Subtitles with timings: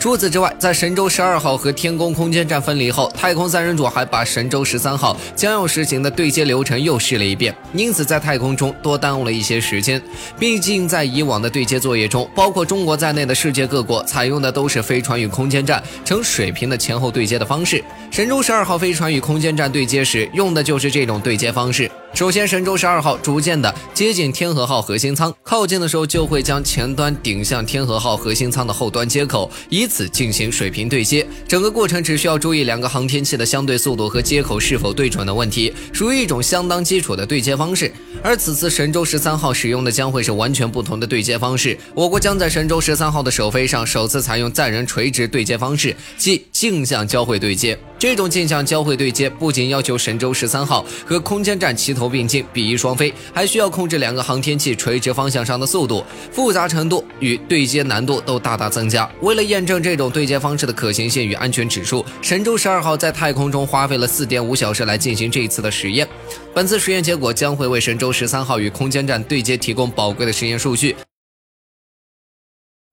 [0.00, 10.00] 除此之外，在神舟十二号和天宫空间站分离后，太空三人组还把神舟十三号将要实行的对接流程又试了一遍，因此在太空中多耽误了一些时间。
[10.38, 17.84] 毕竟在以往的对接作业中，包括中国在内的世界各国采用的都是飞船与空间站成水平的前后对接的方式。
[18.10, 21.90] 神舟十二号飞船与空间站对接时，用的就是这种对接方式。
[22.12, 31.26] 首先，神舟十二号逐渐的接近天河号核心舱，靠近的时候就会将前端顶向天河号核心舱的后端接口，以此进行水平对接。
[31.48, 37.90] 整个过程只需要注意两个航天器的相对速度和接口是否对准的问题，属于一种相当基础的对接方式。
[38.22, 47.78] 而此次神舟十三号使用的将会是完全不同的对接方式，我国将在神舟十三号的首飞上首次采用载人垂直对接方式，即镜像交会对接。
[48.00, 59.06] 这种镜像交会对接不仅要求神舟十三号和空间站齐头并进、比翼双飞，还需要控制两个航天器垂直方向上的速度，复杂程度与对接难度都大大增加。
[59.20, 66.08] 为了验证这种对接方式的可行性与安全指数，神舟十二号在太空中花费了四点五小时来进行这一次的实验。
[66.54, 70.96] 本次实验结果将会为神舟十三号与空间站对接提供宝贵的实验数据。